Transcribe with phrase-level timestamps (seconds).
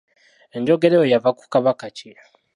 [0.55, 2.11] Enjogera eyo yava ku Kabaka ki?